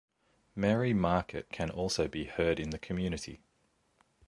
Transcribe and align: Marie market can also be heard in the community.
Marie 0.55 0.95
market 0.95 1.47
can 1.51 1.69
also 1.69 2.07
be 2.07 2.23
heard 2.23 2.59
in 2.59 2.71
the 2.71 2.79
community. 2.79 3.39